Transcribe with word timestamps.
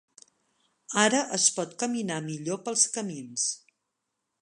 Ara 1.01 1.19
es 1.37 1.45
pot 1.59 1.77
caminar 1.83 2.19
millor 2.31 2.63
pels 2.67 2.91
camins. 2.99 3.49